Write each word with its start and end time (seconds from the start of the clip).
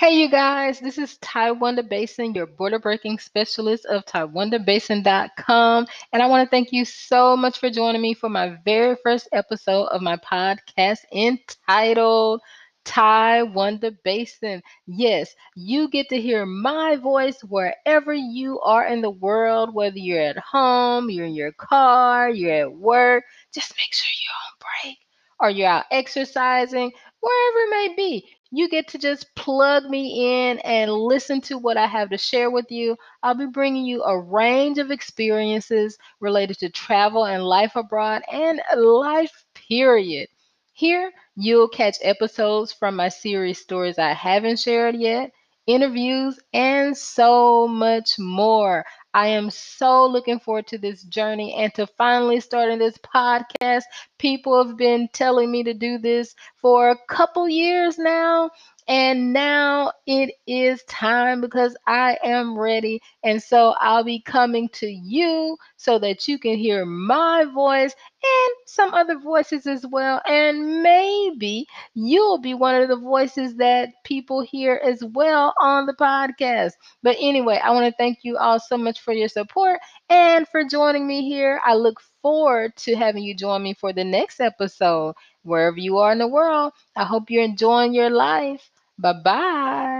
Hey, 0.00 0.14
you 0.14 0.30
guys, 0.30 0.80
this 0.80 0.96
is 0.96 1.18
Taiwanda 1.18 1.86
Bason, 1.86 2.34
your 2.34 2.46
border 2.46 2.78
breaking 2.78 3.18
specialist 3.18 3.84
of 3.84 4.06
TaiwandaBason.com. 4.06 5.86
And 6.14 6.22
I 6.22 6.26
want 6.26 6.42
to 6.42 6.50
thank 6.50 6.72
you 6.72 6.86
so 6.86 7.36
much 7.36 7.58
for 7.58 7.68
joining 7.68 8.00
me 8.00 8.14
for 8.14 8.30
my 8.30 8.56
very 8.64 8.96
first 9.04 9.28
episode 9.30 9.88
of 9.88 10.00
my 10.00 10.16
podcast 10.16 11.00
entitled 11.12 12.40
Taiwanda 12.86 13.94
Bason. 14.02 14.62
Yes, 14.86 15.34
you 15.54 15.90
get 15.90 16.08
to 16.08 16.18
hear 16.18 16.46
my 16.46 16.96
voice 16.96 17.38
wherever 17.44 18.14
you 18.14 18.58
are 18.60 18.86
in 18.86 19.02
the 19.02 19.10
world, 19.10 19.74
whether 19.74 19.98
you're 19.98 20.22
at 20.22 20.38
home, 20.38 21.10
you're 21.10 21.26
in 21.26 21.34
your 21.34 21.52
car, 21.52 22.30
you're 22.30 22.54
at 22.54 22.72
work. 22.72 23.24
Just 23.52 23.74
make 23.76 23.92
sure 23.92 24.08
you're 24.22 24.32
on 24.46 24.88
break 24.88 24.98
or 25.40 25.50
you're 25.50 25.68
out 25.68 25.84
exercising, 25.90 26.90
wherever 27.20 27.58
it 27.58 27.70
may 27.70 27.94
be. 27.94 28.30
You 28.52 28.68
get 28.68 28.88
to 28.88 28.98
just 28.98 29.34
plug 29.34 29.84
me 29.84 30.50
in 30.50 30.58
and 30.60 30.92
listen 30.92 31.40
to 31.42 31.58
what 31.58 31.76
I 31.76 31.86
have 31.86 32.10
to 32.10 32.18
share 32.18 32.50
with 32.50 32.70
you. 32.70 32.96
I'll 33.22 33.34
be 33.34 33.46
bringing 33.46 33.84
you 33.84 34.02
a 34.04 34.18
range 34.18 34.78
of 34.78 34.90
experiences 34.90 35.98
related 36.20 36.58
to 36.58 36.68
travel 36.70 37.26
and 37.26 37.44
life 37.44 37.76
abroad 37.76 38.22
and 38.30 38.60
life, 38.76 39.44
period. 39.54 40.28
Here, 40.72 41.12
you'll 41.36 41.68
catch 41.68 41.98
episodes 42.02 42.72
from 42.72 42.96
my 42.96 43.08
series 43.08 43.60
Stories 43.60 43.98
I 43.98 44.12
Haven't 44.12 44.60
Shared 44.60 44.96
Yet, 44.96 45.32
interviews, 45.74 46.38
and 46.52 46.96
so 46.96 47.68
much 47.68 48.18
more. 48.18 48.84
I 49.14 49.28
am 49.28 49.50
so 49.50 50.06
looking 50.06 50.38
forward 50.40 50.66
to 50.68 50.78
this 50.78 51.02
journey 51.04 51.54
and 51.54 51.74
to 51.74 51.86
finally 51.86 52.40
starting 52.40 52.78
this 52.78 52.98
podcast. 52.98 53.82
People 54.18 54.64
have 54.64 54.76
been 54.76 55.08
telling 55.12 55.50
me 55.50 55.64
to 55.64 55.74
do 55.74 55.98
this 55.98 56.34
for 56.60 56.90
a 56.90 56.98
couple 57.08 57.48
years 57.48 57.98
now. 57.98 58.50
And 58.88 59.32
now 59.32 59.92
it 60.06 60.34
is 60.46 60.82
time 60.88 61.40
because 61.40 61.76
I 61.86 62.18
am 62.24 62.58
ready. 62.58 63.00
And 63.22 63.40
so 63.42 63.74
I'll 63.80 64.04
be 64.04 64.20
coming 64.20 64.68
to 64.74 64.86
you 64.86 65.56
so 65.76 65.98
that 66.00 66.26
you 66.26 66.38
can 66.38 66.56
hear 66.56 66.84
my 66.84 67.44
voice 67.44 67.94
and 68.22 68.54
some 68.66 68.92
other 68.94 69.18
voices 69.18 69.66
as 69.66 69.84
well. 69.90 70.20
And 70.26 70.82
maybe 70.82 71.66
you'll 71.94 72.38
be 72.38 72.54
one 72.54 72.74
of 72.74 72.88
the 72.88 72.96
voices 72.96 73.56
that 73.56 73.90
people 74.04 74.40
hear 74.40 74.80
as 74.82 75.02
well 75.04 75.54
on 75.60 75.86
the 75.86 75.92
podcast. 75.94 76.72
But 77.02 77.16
anyway, 77.20 77.60
I 77.62 77.70
want 77.70 77.86
to 77.86 77.96
thank 77.96 78.18
you 78.22 78.36
all 78.36 78.58
so 78.58 78.76
much 78.76 79.00
for 79.00 79.12
your 79.12 79.28
support 79.28 79.80
and 80.08 80.46
for 80.48 80.64
joining 80.64 81.06
me 81.06 81.28
here. 81.28 81.60
I 81.64 81.74
look 81.74 82.00
forward 82.22 82.76
to 82.78 82.94
having 82.94 83.22
you 83.22 83.34
join 83.34 83.62
me 83.62 83.74
for 83.74 83.92
the 83.92 84.04
next 84.04 84.40
episode, 84.40 85.14
wherever 85.42 85.78
you 85.78 85.98
are 85.98 86.12
in 86.12 86.18
the 86.18 86.28
world. 86.28 86.72
I 86.96 87.04
hope 87.04 87.30
you're 87.30 87.42
enjoying 87.44 87.94
your 87.94 88.10
life. 88.10 88.70
Bye 88.98 89.14
bye. 89.24 89.99